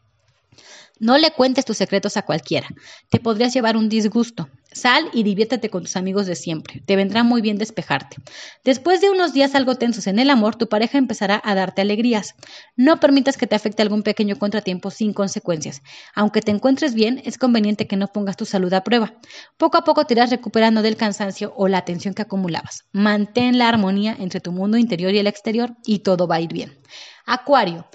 No 1.00 1.16
le 1.16 1.30
cuentes 1.30 1.64
tus 1.64 1.78
secretos 1.78 2.18
a 2.18 2.22
cualquiera. 2.22 2.68
Te 3.08 3.20
podrías 3.20 3.54
llevar 3.54 3.78
un 3.78 3.88
disgusto. 3.88 4.50
Sal 4.72 5.08
y 5.14 5.22
diviértete 5.22 5.70
con 5.70 5.84
tus 5.84 5.96
amigos 5.96 6.26
de 6.26 6.36
siempre. 6.36 6.82
Te 6.84 6.94
vendrá 6.94 7.24
muy 7.24 7.40
bien 7.40 7.56
despejarte. 7.56 8.18
Después 8.64 9.00
de 9.00 9.10
unos 9.10 9.32
días 9.32 9.54
algo 9.54 9.76
tensos 9.76 10.06
en 10.06 10.18
el 10.18 10.28
amor, 10.28 10.56
tu 10.56 10.68
pareja 10.68 10.98
empezará 10.98 11.40
a 11.42 11.54
darte 11.54 11.80
alegrías. 11.80 12.34
No 12.76 13.00
permitas 13.00 13.38
que 13.38 13.46
te 13.46 13.56
afecte 13.56 13.80
algún 13.80 14.02
pequeño 14.02 14.38
contratiempo 14.38 14.90
sin 14.90 15.14
consecuencias. 15.14 15.80
Aunque 16.14 16.42
te 16.42 16.52
encuentres 16.52 16.92
bien, 16.92 17.22
es 17.24 17.38
conveniente 17.38 17.86
que 17.86 17.96
no 17.96 18.08
pongas 18.08 18.36
tu 18.36 18.44
salud 18.44 18.72
a 18.74 18.84
prueba. 18.84 19.14
Poco 19.56 19.78
a 19.78 19.84
poco 19.84 20.04
te 20.04 20.14
irás 20.14 20.30
recuperando 20.30 20.82
del 20.82 20.96
cansancio 20.96 21.54
o 21.56 21.66
la 21.66 21.86
tensión 21.86 22.12
que 22.12 22.22
acumulabas. 22.22 22.84
Mantén 22.92 23.58
la 23.58 23.68
armonía 23.68 24.14
entre 24.20 24.40
tu 24.40 24.52
mundo 24.52 24.76
interior 24.76 25.14
y 25.14 25.18
el 25.18 25.26
exterior 25.26 25.74
y 25.84 26.00
todo 26.00 26.28
va 26.28 26.36
a 26.36 26.40
ir 26.42 26.52
bien. 26.52 26.78
Acuario. 27.26 27.86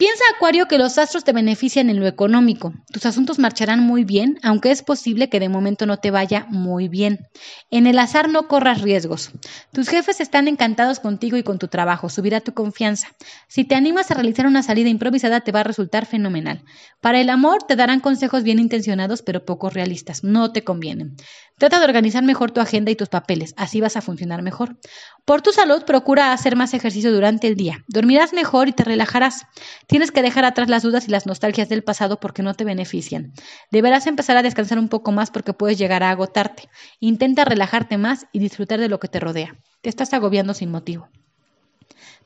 Piensa, 0.00 0.24
Acuario, 0.34 0.66
que 0.66 0.78
los 0.78 0.96
astros 0.96 1.24
te 1.24 1.34
benefician 1.34 1.90
en 1.90 2.00
lo 2.00 2.06
económico. 2.06 2.72
Tus 2.90 3.04
asuntos 3.04 3.38
marcharán 3.38 3.80
muy 3.80 4.02
bien, 4.02 4.38
aunque 4.42 4.70
es 4.70 4.82
posible 4.82 5.28
que 5.28 5.40
de 5.40 5.50
momento 5.50 5.84
no 5.84 5.98
te 5.98 6.10
vaya 6.10 6.46
muy 6.48 6.88
bien. 6.88 7.28
En 7.70 7.86
el 7.86 7.98
azar 7.98 8.30
no 8.30 8.48
corras 8.48 8.80
riesgos. 8.80 9.30
Tus 9.74 9.90
jefes 9.90 10.20
están 10.20 10.48
encantados 10.48 11.00
contigo 11.00 11.36
y 11.36 11.42
con 11.42 11.58
tu 11.58 11.68
trabajo, 11.68 12.08
subirá 12.08 12.40
tu 12.40 12.54
confianza. 12.54 13.08
Si 13.46 13.64
te 13.64 13.74
animas 13.74 14.10
a 14.10 14.14
realizar 14.14 14.46
una 14.46 14.62
salida 14.62 14.88
improvisada 14.88 15.42
te 15.42 15.52
va 15.52 15.60
a 15.60 15.64
resultar 15.64 16.06
fenomenal. 16.06 16.64
Para 17.02 17.20
el 17.20 17.28
amor 17.28 17.64
te 17.64 17.76
darán 17.76 18.00
consejos 18.00 18.42
bien 18.42 18.58
intencionados 18.58 19.20
pero 19.20 19.44
poco 19.44 19.68
realistas, 19.68 20.24
no 20.24 20.50
te 20.50 20.64
convienen. 20.64 21.14
Trata 21.60 21.78
de 21.78 21.84
organizar 21.84 22.24
mejor 22.24 22.52
tu 22.52 22.62
agenda 22.62 22.90
y 22.90 22.96
tus 22.96 23.10
papeles, 23.10 23.52
así 23.58 23.82
vas 23.82 23.94
a 23.94 24.00
funcionar 24.00 24.40
mejor. 24.40 24.78
Por 25.26 25.42
tu 25.42 25.52
salud, 25.52 25.84
procura 25.84 26.32
hacer 26.32 26.56
más 26.56 26.72
ejercicio 26.72 27.12
durante 27.12 27.48
el 27.48 27.54
día. 27.54 27.84
Dormirás 27.86 28.32
mejor 28.32 28.68
y 28.68 28.72
te 28.72 28.82
relajarás. 28.82 29.44
Tienes 29.86 30.10
que 30.10 30.22
dejar 30.22 30.46
atrás 30.46 30.70
las 30.70 30.82
dudas 30.82 31.06
y 31.06 31.10
las 31.10 31.26
nostalgias 31.26 31.68
del 31.68 31.84
pasado 31.84 32.18
porque 32.18 32.42
no 32.42 32.54
te 32.54 32.64
benefician. 32.64 33.34
Deberás 33.70 34.06
empezar 34.06 34.38
a 34.38 34.42
descansar 34.42 34.78
un 34.78 34.88
poco 34.88 35.12
más 35.12 35.30
porque 35.30 35.52
puedes 35.52 35.76
llegar 35.76 36.02
a 36.02 36.08
agotarte. 36.08 36.70
Intenta 36.98 37.44
relajarte 37.44 37.98
más 37.98 38.24
y 38.32 38.38
disfrutar 38.38 38.80
de 38.80 38.88
lo 38.88 38.98
que 38.98 39.08
te 39.08 39.20
rodea. 39.20 39.54
Te 39.82 39.90
estás 39.90 40.14
agobiando 40.14 40.54
sin 40.54 40.70
motivo. 40.70 41.10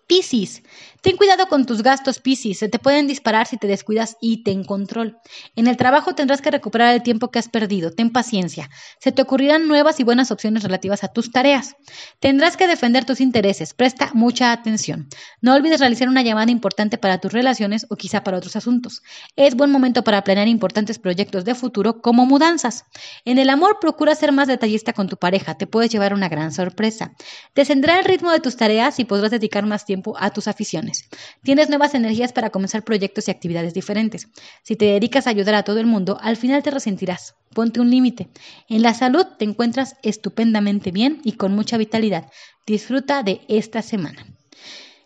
Piscis. 0.07 0.63
Ten 1.01 1.17
cuidado 1.17 1.49
con 1.49 1.67
tus 1.67 1.83
gastos, 1.83 2.19
Piscis. 2.19 2.59
Se 2.59 2.69
te 2.69 2.79
pueden 2.79 3.07
disparar 3.07 3.47
si 3.47 3.57
te 3.57 3.67
descuidas 3.67 4.17
y 4.21 4.43
ten 4.43 4.65
control. 4.65 5.19
En 5.55 5.67
el 5.67 5.77
trabajo 5.77 6.15
tendrás 6.15 6.41
que 6.41 6.51
recuperar 6.51 6.95
el 6.95 7.03
tiempo 7.03 7.31
que 7.31 7.39
has 7.39 7.49
perdido. 7.49 7.91
Ten 7.91 8.11
paciencia. 8.11 8.71
Se 9.01 9.13
te 9.13 9.23
ocurrirán 9.23 9.69
nuevas 9.69 10.01
y 10.01 10.05
buenas 10.05 10.31
opciones 10.31 10.63
relativas 10.63 11.05
a 11.05 11.09
tus 11.09 11.31
tareas. 11.31 11.77
Tendrás 12.21 12.57
que 12.57 12.67
defender 12.67 13.05
tus 13.05 13.21
intereses. 13.21 13.75
Presta 13.75 14.11
mucha 14.15 14.53
atención. 14.53 15.09
No 15.41 15.55
olvides 15.55 15.81
realizar 15.81 16.09
una 16.09 16.23
llamada 16.23 16.51
importante 16.51 16.99
para 16.99 17.19
tus 17.19 17.33
relaciones 17.33 17.87
o 17.91 17.97
quizá 17.97 18.25
para 18.25 18.39
otros 18.39 18.57
asuntos. 18.57 19.03
Es 19.37 19.55
buen 19.55 19.71
momento 19.71 20.05
para 20.05 20.25
planear 20.25 20.49
importantes 20.49 20.99
proyectos 20.99 21.45
de 21.45 21.55
futuro 21.55 22.01
como 22.01 22.27
mudanzas. 22.27 22.85
En 23.25 23.39
el 23.39 23.51
amor 23.51 23.79
procura 23.81 24.15
ser 24.15 24.33
más 24.33 24.49
detallista 24.49 24.93
con 24.93 25.09
tu 25.09 25.17
pareja. 25.17 25.57
Te 25.57 25.67
puedes 25.67 25.91
llevar 25.91 26.15
una 26.15 26.29
gran 26.29 26.53
sorpresa. 26.53 27.13
Descendrá 27.55 27.99
el 27.99 28.05
ritmo 28.05 28.31
de 28.31 28.41
tus 28.41 28.57
tareas 28.57 28.99
y 28.99 29.05
podrás 29.05 29.31
dedicar 29.31 29.67
más 29.67 29.85
tiempo 29.85 29.94
a 30.19 30.31
tus 30.31 30.49
aficiones. 30.49 31.09
Tienes 31.43 31.69
nuevas 31.69 31.95
energías 31.95 32.33
para 32.33 32.51
comenzar 32.51 32.85
proyectos 32.85 33.29
y 33.29 33.31
actividades 33.31 33.75
diferentes. 33.75 34.29
Si 34.63 34.77
te 34.77 34.87
dedicas 34.87 35.27
a 35.27 35.31
ayudar 35.31 35.55
a 35.55 35.63
todo 35.63 35.79
el 35.79 35.87
mundo, 35.87 36.19
al 36.21 36.37
final 36.37 36.63
te 36.63 36.71
resentirás. 36.71 37.35
Ponte 37.53 37.81
un 37.81 37.91
límite. 37.91 38.29
En 38.69 38.83
la 38.83 38.95
salud 38.95 39.27
te 39.39 39.45
encuentras 39.45 39.97
estupendamente 40.03 40.91
bien 40.91 41.21
y 41.25 41.33
con 41.33 41.55
mucha 41.55 41.77
vitalidad. 41.77 42.31
Disfruta 42.67 43.23
de 43.23 43.41
esta 43.49 43.83
semana. 43.83 44.27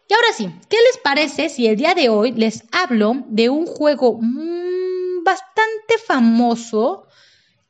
Y 0.09 0.15
ahora 0.15 0.29
sí, 0.35 0.51
¿qué 0.71 0.77
les 0.87 0.99
parece 1.03 1.51
si 1.51 1.67
el 1.67 1.77
día 1.77 1.95
de 1.95 2.09
hoy 2.09 2.33
les 2.33 2.65
hablo 2.73 3.25
de 3.29 3.51
un 3.51 3.67
juego 3.67 4.19
mm, 4.21 5.23
bastante 5.23 5.99
famoso 6.07 7.07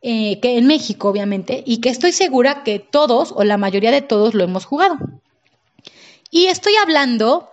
eh, 0.00 0.38
que 0.40 0.56
en 0.56 0.66
México, 0.68 1.08
obviamente, 1.08 1.64
y 1.66 1.80
que 1.80 1.88
estoy 1.88 2.12
segura 2.12 2.62
que 2.62 2.78
todos 2.78 3.32
o 3.34 3.42
la 3.42 3.56
mayoría 3.56 3.90
de 3.90 4.02
todos 4.02 4.34
lo 4.34 4.44
hemos 4.44 4.64
jugado? 4.64 4.96
Y 6.30 6.46
estoy 6.46 6.74
hablando 6.76 7.50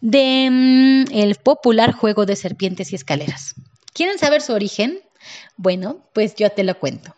de 0.00 0.48
mm, 0.50 1.12
el 1.12 1.36
popular 1.36 1.92
juego 1.92 2.26
de 2.26 2.36
serpientes 2.36 2.92
y 2.92 2.96
escaleras. 2.96 3.54
¿Quieren 3.92 4.18
saber 4.18 4.42
su 4.42 4.52
origen? 4.52 5.00
Bueno, 5.56 5.98
pues 6.12 6.34
yo 6.34 6.50
te 6.50 6.64
lo 6.64 6.78
cuento. 6.78 7.14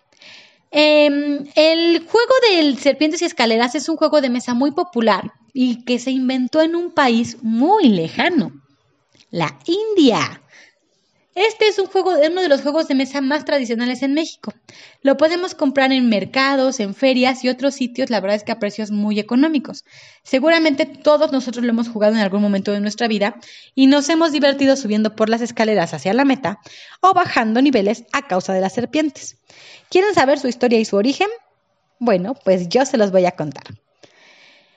Em, 0.70 1.46
el 1.54 2.06
juego 2.06 2.34
de 2.50 2.76
serpientes 2.76 3.22
y 3.22 3.24
escaleras 3.24 3.74
es 3.74 3.88
un 3.88 3.96
juego 3.96 4.20
de 4.20 4.28
mesa 4.28 4.54
muy 4.54 4.70
popular 4.72 5.32
y 5.54 5.84
que 5.84 5.98
se 5.98 6.10
inventó 6.10 6.60
en 6.60 6.76
un 6.76 6.92
país 6.92 7.38
muy 7.42 7.88
lejano, 7.88 8.52
la 9.30 9.58
India. 9.64 10.42
Este 11.34 11.68
es 11.68 11.78
uno 11.78 12.42
de 12.42 12.48
los 12.48 12.62
juegos 12.62 12.88
de 12.88 12.94
mesa 12.94 13.20
más 13.20 13.44
tradicionales 13.44 14.02
en 14.02 14.12
México. 14.12 14.52
Lo 15.02 15.16
podemos 15.16 15.54
comprar 15.54 15.92
en 15.92 16.08
mercados, 16.08 16.80
en 16.80 16.94
ferias 16.94 17.44
y 17.44 17.48
otros 17.48 17.74
sitios, 17.74 18.10
la 18.10 18.20
verdad 18.20 18.36
es 18.36 18.42
que 18.42 18.52
a 18.52 18.58
precios 18.58 18.90
muy 18.90 19.20
económicos. 19.20 19.84
Seguramente 20.24 20.86
todos 20.86 21.30
nosotros 21.30 21.64
lo 21.64 21.70
hemos 21.70 21.88
jugado 21.88 22.14
en 22.14 22.20
algún 22.20 22.42
momento 22.42 22.72
de 22.72 22.80
nuestra 22.80 23.06
vida 23.06 23.36
y 23.74 23.86
nos 23.86 24.08
hemos 24.08 24.32
divertido 24.32 24.74
subiendo 24.74 25.14
por 25.14 25.28
las 25.28 25.40
escaleras 25.40 25.94
hacia 25.94 26.12
la 26.12 26.24
meta 26.24 26.58
o 27.00 27.14
bajando 27.14 27.62
niveles 27.62 28.04
a 28.12 28.26
causa 28.26 28.52
de 28.52 28.60
las 28.60 28.72
serpientes. 28.72 29.36
¿Quieren 29.90 30.14
saber 30.14 30.40
su 30.40 30.48
historia 30.48 30.80
y 30.80 30.84
su 30.84 30.96
origen? 30.96 31.28
Bueno, 32.00 32.34
pues 32.44 32.68
yo 32.68 32.84
se 32.84 32.96
los 32.96 33.12
voy 33.12 33.26
a 33.26 33.32
contar. 33.32 33.64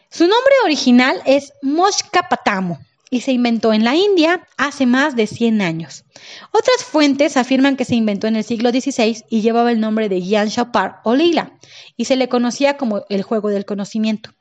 Su 0.09 0.23
nombre 0.25 0.53
original 0.65 1.21
es 1.25 1.53
Moshkapatamo 1.61 2.79
y 3.13 3.21
se 3.21 3.33
inventó 3.33 3.73
en 3.73 3.83
la 3.83 3.93
India 3.93 4.47
hace 4.57 4.85
más 4.85 5.17
de 5.17 5.27
100 5.27 5.61
años. 5.61 6.05
Otras 6.53 6.85
fuentes 6.85 7.35
afirman 7.35 7.75
que 7.75 7.83
se 7.83 7.93
inventó 7.93 8.27
en 8.27 8.37
el 8.37 8.45
siglo 8.45 8.71
XVI 8.71 9.25
y 9.29 9.41
llevaba 9.41 9.71
el 9.71 9.81
nombre 9.81 10.07
de 10.07 10.21
Gyan 10.21 10.47
Shapar 10.47 11.01
o 11.03 11.13
Lila 11.13 11.59
y 11.97 12.05
se 12.05 12.15
le 12.15 12.29
conocía 12.29 12.77
como 12.77 13.03
el 13.09 13.21
juego 13.21 13.49
del 13.49 13.65
conocimiento. 13.65 14.31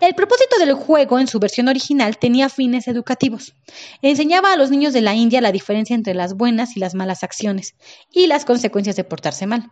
El 0.00 0.16
propósito 0.16 0.58
del 0.58 0.74
juego 0.74 1.20
en 1.20 1.28
su 1.28 1.38
versión 1.38 1.68
original 1.68 2.18
tenía 2.18 2.48
fines 2.48 2.88
educativos. 2.88 3.54
Enseñaba 4.02 4.52
a 4.52 4.56
los 4.56 4.70
niños 4.70 4.92
de 4.92 5.00
la 5.00 5.14
India 5.14 5.40
la 5.40 5.52
diferencia 5.52 5.94
entre 5.94 6.14
las 6.14 6.34
buenas 6.34 6.76
y 6.76 6.80
las 6.80 6.96
malas 6.96 7.22
acciones 7.22 7.76
y 8.12 8.26
las 8.26 8.44
consecuencias 8.44 8.96
de 8.96 9.04
portarse 9.04 9.46
mal. 9.46 9.70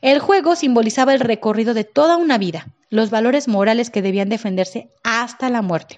El 0.00 0.20
juego 0.20 0.54
simbolizaba 0.54 1.12
el 1.12 1.20
recorrido 1.20 1.74
de 1.74 1.82
toda 1.82 2.18
una 2.18 2.38
vida, 2.38 2.68
los 2.88 3.10
valores 3.10 3.48
morales 3.48 3.90
que 3.90 4.00
debían 4.00 4.28
defenderse 4.28 4.90
hasta 5.02 5.50
la 5.50 5.60
muerte. 5.60 5.96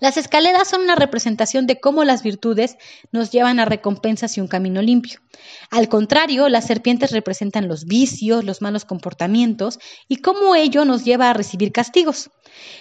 Las 0.00 0.16
escaleras 0.16 0.68
son 0.68 0.82
una 0.82 0.94
representación 0.94 1.66
de 1.66 1.80
cómo 1.80 2.04
las 2.04 2.22
virtudes 2.22 2.76
nos 3.12 3.30
llevan 3.30 3.60
a 3.60 3.64
recompensas 3.64 4.36
y 4.36 4.40
un 4.40 4.48
camino 4.48 4.82
limpio. 4.82 5.20
Al 5.70 5.88
contrario, 5.88 6.48
las 6.48 6.66
serpientes 6.66 7.12
representan 7.12 7.68
los 7.68 7.84
vicios, 7.84 8.44
los 8.44 8.62
malos 8.62 8.84
comportamientos 8.84 9.78
y 10.08 10.16
cómo 10.16 10.54
ello 10.54 10.84
nos 10.84 11.04
lleva 11.04 11.30
a 11.30 11.34
recibir 11.34 11.72
castigos. 11.72 12.30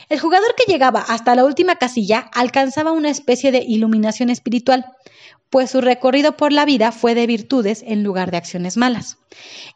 El 0.10 0.19
jugador 0.19 0.55
que 0.55 0.72
llegaba 0.72 1.01
hasta 1.01 1.36
la 1.36 1.46
última 1.46 1.75
casilla 1.75 2.29
alcanzaba 2.34 2.91
una 2.91 3.10
especie 3.10 3.51
de 3.51 3.63
iluminación 3.67 4.29
espiritual 4.29 4.86
pues 5.50 5.72
su 5.72 5.81
recorrido 5.81 6.36
por 6.36 6.51
la 6.51 6.65
vida 6.65 6.91
fue 6.91 7.15
de 7.15 7.27
virtudes 7.27 7.84
en 7.88 8.03
lugar 8.03 8.31
de 8.31 8.38
acciones 8.38 8.75
malas. 8.75 9.17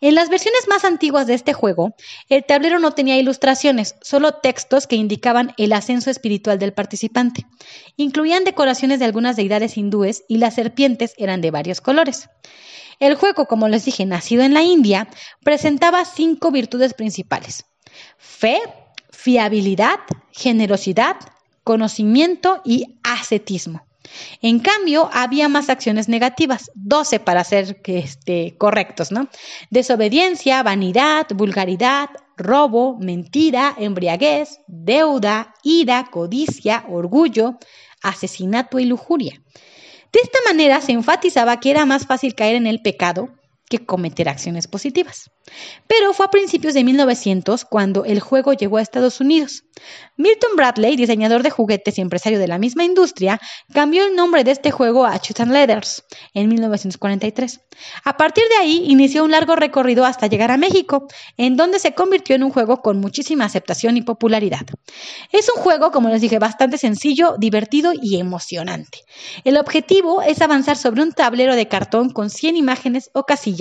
En 0.02 0.16
las 0.16 0.30
versiones 0.30 0.68
más 0.68 0.84
antiguas 0.84 1.28
de 1.28 1.34
este 1.34 1.54
juego, 1.54 1.96
el 2.30 2.44
tablero 2.44 2.80
no 2.80 2.92
tenía 2.92 3.18
ilustraciones, 3.18 3.96
solo 4.02 4.34
textos 4.34 4.88
que 4.88 4.96
indicaban 4.96 5.54
el 5.58 5.72
ascenso 5.74 6.10
espiritual 6.10 6.60
del 6.60 6.74
participante. 6.74 6.91
Incluían 7.96 8.44
decoraciones 8.44 9.00
de 9.00 9.06
algunas 9.06 9.36
deidades 9.36 9.78
hindúes 9.78 10.24
y 10.28 10.38
las 10.38 10.56
serpientes 10.56 11.14
eran 11.18 11.42
de 11.42 11.52
varios 11.52 11.82
colores. 11.82 12.30
El 13.00 13.16
juego, 13.16 13.46
como 13.46 13.68
les 13.68 13.86
dije, 13.86 14.06
nacido 14.06 14.44
en 14.44 14.54
la 14.54 14.62
India, 14.62 15.08
presentaba 15.44 16.06
cinco 16.06 16.52
virtudes 16.52 16.94
principales. 16.94 17.66
Fe, 18.18 18.60
fiabilidad, 19.10 20.00
generosidad, 20.32 21.16
conocimiento 21.64 22.62
y 22.64 23.00
ascetismo. 23.04 23.86
En 24.42 24.60
cambio, 24.60 25.10
había 25.14 25.48
más 25.48 25.70
acciones 25.70 26.10
negativas, 26.10 26.72
12 26.76 27.20
para 27.20 27.44
ser 27.44 27.82
este, 27.86 28.56
correctos, 28.58 29.12
¿no? 29.12 29.30
Desobediencia, 29.70 30.64
vanidad, 30.64 31.28
vulgaridad, 31.34 32.10
robo, 32.42 32.98
mentira, 33.00 33.76
embriaguez, 33.78 34.60
deuda, 34.68 35.54
ira, 35.64 36.10
codicia, 36.12 36.86
orgullo, 36.90 37.58
asesinato 38.02 38.80
y 38.80 38.86
lujuria. 38.86 39.42
De 40.12 40.20
esta 40.22 40.40
manera 40.46 40.82
se 40.82 40.92
enfatizaba 40.92 41.60
que 41.60 41.72
era 41.72 41.86
más 41.86 42.06
fácil 42.06 42.36
caer 42.36 42.56
en 42.56 42.68
el 42.68 42.82
pecado 42.82 43.30
que 43.72 43.86
cometer 43.86 44.28
acciones 44.28 44.68
positivas. 44.68 45.32
Pero 45.88 46.14
fue 46.14 46.26
a 46.26 46.30
principios 46.30 46.74
de 46.74 46.84
1900 46.84 47.66
cuando 47.66 48.04
el 48.04 48.20
juego 48.20 48.54
llegó 48.54 48.78
a 48.78 48.82
Estados 48.82 49.22
Unidos. 49.22 49.64
Milton 50.18 50.56
Bradley, 50.56 50.96
diseñador 50.96 51.42
de 51.42 51.50
juguetes 51.50 51.98
y 51.98 52.02
empresario 52.02 52.38
de 52.38 52.48
la 52.48 52.60
misma 52.60 52.84
industria, 52.84 53.40
cambió 53.74 54.06
el 54.06 54.16
nombre 54.16 54.44
de 54.44 54.52
este 54.52 54.70
juego 54.70 55.06
a 55.06 55.18
Shoot 55.18 55.40
Letters 55.48 56.04
en 56.34 56.50
1943. 56.50 57.62
A 58.04 58.18
partir 58.18 58.44
de 58.50 58.58
ahí 58.58 58.84
inició 58.88 59.24
un 59.24 59.32
largo 59.32 59.56
recorrido 59.56 60.06
hasta 60.06 60.28
llegar 60.28 60.52
a 60.52 60.58
México, 60.58 61.08
en 61.38 61.56
donde 61.56 61.80
se 61.80 61.94
convirtió 61.94 62.36
en 62.36 62.44
un 62.44 62.52
juego 62.52 62.82
con 62.82 63.00
muchísima 63.00 63.46
aceptación 63.46 63.98
y 63.98 64.02
popularidad. 64.02 64.66
Es 65.32 65.50
un 65.56 65.62
juego, 65.62 65.92
como 65.92 66.10
les 66.10 66.22
dije, 66.22 66.38
bastante 66.38 66.78
sencillo, 66.78 67.36
divertido 67.40 67.94
y 68.00 68.20
emocionante. 68.20 69.00
El 69.46 69.58
objetivo 69.58 70.22
es 70.22 70.42
avanzar 70.42 70.78
sobre 70.78 71.02
un 71.02 71.14
tablero 71.14 71.56
de 71.56 71.68
cartón 71.68 72.10
con 72.10 72.30
100 72.30 72.58
imágenes 72.58 73.10
o 73.14 73.24
casillas, 73.24 73.61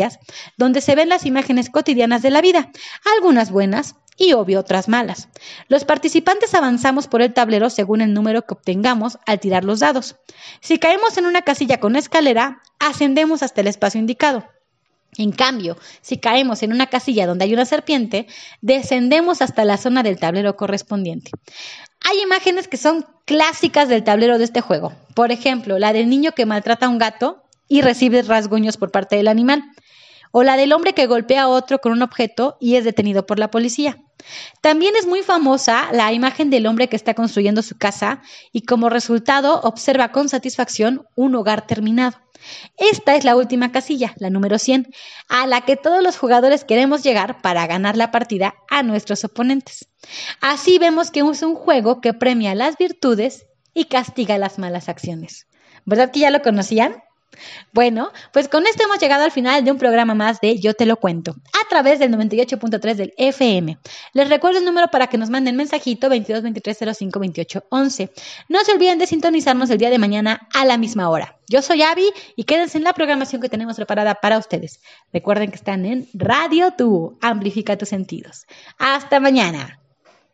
donde 0.57 0.81
se 0.81 0.95
ven 0.95 1.09
las 1.09 1.27
imágenes 1.27 1.71
cotidianas 1.71 2.23
de 2.23 2.31
la 2.31 2.41
vida, 2.41 2.71
algunas 3.17 3.51
buenas, 3.51 3.97
y 4.21 4.35
obvio 4.35 4.61
otras 4.61 4.87
malas. 4.87 5.29
Los 5.69 5.85
participantes 5.87 6.55
avanzamos 6.55 7.09
por 7.09 7.23
el 7.23 7.33
tablero 7.33 7.71
según 7.71 8.03
el 8.03 8.13
número 8.13 8.43
que 8.43 8.53
obtengamos 8.53 9.19
al 9.27 9.41
tirar 9.41 9.65
los 9.65 9.81
dados. 9.81 10.17
Si 10.61 10.79
caemos 10.79 11.17
en 11.17 11.25
una 11.25 11.41
casilla 11.41 11.81
con 11.81 11.97
escalera, 11.97 12.61
ascendemos 12.79 13.43
hasta 13.43 13.63
el 13.63 13.67
espacio 13.67 13.99
indicado. 13.99 14.45
En 15.17 15.33
cambio, 15.33 15.79
si 16.03 16.19
caemos 16.19 16.63
en 16.63 16.73
una 16.73 16.87
casilla 16.87 17.27
donde 17.27 17.45
hay 17.45 17.55
una 17.55 17.65
serpiente, 17.65 18.27
descendemos 18.61 19.41
hasta 19.41 19.65
la 19.65 19.79
zona 19.79 20.03
del 20.03 20.19
tablero 20.19 20.55
correspondiente. 20.55 21.31
Hay 22.09 22.21
imágenes 22.21 22.69
que 22.69 22.77
son 22.77 23.07
clásicas 23.25 23.89
del 23.89 24.05
tablero 24.05 24.39
de 24.39 24.45
este 24.45 24.61
juego. 24.61 24.93
Por 25.15 25.33
ejemplo, 25.33 25.79
la 25.79 25.95
del 25.95 26.11
niño 26.11 26.33
que 26.33 26.47
maltrata 26.47 26.87
a 26.87 26.89
un 26.91 26.99
gato 26.99 27.43
y 27.71 27.81
recibe 27.83 28.21
rasguños 28.23 28.77
por 28.77 28.91
parte 28.91 29.17
del 29.17 29.29
animal. 29.29 29.63
O 30.33 30.43
la 30.43 30.57
del 30.57 30.73
hombre 30.73 30.93
que 30.93 31.07
golpea 31.07 31.43
a 31.43 31.49
otro 31.49 31.79
con 31.79 31.93
un 31.93 32.03
objeto 32.03 32.57
y 32.61 32.77
es 32.77 32.85
detenido 32.85 33.27
por 33.27 33.39
la 33.39 33.51
policía. 33.51 33.97
También 34.61 34.95
es 34.97 35.07
muy 35.07 35.23
famosa 35.23 35.89
la 35.93 36.13
imagen 36.13 36.51
del 36.51 36.67
hombre 36.67 36.89
que 36.89 36.97
está 36.97 37.15
construyendo 37.15 37.63
su 37.63 37.79
casa 37.79 38.23
y 38.53 38.63
como 38.63 38.91
resultado 38.91 39.61
observa 39.63 40.13
con 40.13 40.29
satisfacción 40.29 41.07
un 41.15 41.35
hogar 41.37 41.67
terminado. 41.67 42.19
Esta 42.77 43.15
es 43.15 43.25
la 43.25 43.37
última 43.37 43.71
casilla, 43.71 44.15
la 44.17 44.31
número 44.31 44.59
100, 44.59 44.89
a 45.29 45.47
la 45.47 45.61
que 45.61 45.77
todos 45.77 46.03
los 46.03 46.19
jugadores 46.19 46.65
queremos 46.65 47.03
llegar 47.03 47.41
para 47.41 47.67
ganar 47.67 47.97
la 47.97 48.11
partida 48.11 48.55
a 48.69 48.83
nuestros 48.83 49.25
oponentes. 49.25 49.89
Así 50.41 50.79
vemos 50.79 51.11
que 51.11 51.21
es 51.21 51.43
un 51.43 51.55
juego 51.55 52.01
que 52.01 52.15
premia 52.15 52.55
las 52.55 52.77
virtudes 52.79 53.47
y 53.75 53.85
castiga 53.85 54.39
las 54.39 54.59
malas 54.59 54.89
acciones. 54.89 55.47
¿Verdad 55.85 56.11
que 56.11 56.21
ya 56.21 56.31
lo 56.31 56.43
conocían? 56.43 57.03
Bueno, 57.73 58.11
pues 58.33 58.49
con 58.49 58.67
esto 58.67 58.85
hemos 58.85 58.99
llegado 58.99 59.25
al 59.25 59.31
final 59.31 59.65
de 59.65 59.71
un 59.71 59.79
programa 59.79 60.15
más 60.15 60.41
de 60.41 60.59
Yo 60.59 60.75
te 60.75 60.87
lo 60.87 60.97
cuento, 60.97 61.33
a 61.33 61.69
través 61.69 61.99
del 61.99 62.13
98.3 62.13 62.95
del 62.95 63.15
FM. 63.17 63.79
Les 64.13 64.29
recuerdo 64.29 64.59
el 64.59 64.65
número 64.65 64.89
para 64.89 65.07
que 65.07 65.19
nos 65.19 65.31
manden 65.31 65.57
mensajito 65.57 66.09
22 66.09 66.43
No 68.49 68.65
se 68.65 68.73
olviden 68.73 68.99
de 68.99 69.07
sintonizarnos 69.07 69.71
el 69.71 69.79
día 69.79 69.91
de 69.91 69.99
mañana 69.99 70.49
a 70.55 70.65
la 70.65 70.77
misma 70.77 71.09
hora. 71.09 71.37
Yo 71.49 71.63
soy 71.63 71.83
Avi 71.83 72.07
y 72.37 72.45
quédense 72.45 72.79
en 72.79 72.85
la 72.85 72.93
programación 72.93 73.43
que 73.43 73.49
tenemos 73.49 73.77
preparada 73.77 74.15
para 74.17 74.39
ustedes. 74.39 74.81
Recuerden 75.13 75.51
que 75.51 75.57
están 75.57 75.85
en 75.85 76.09
Radio 76.15 76.73
Tú, 76.77 77.19
amplifica 77.21 77.77
tus 77.77 77.89
sentidos. 77.89 78.47
Hasta 78.79 79.21
mañana. 79.21 79.80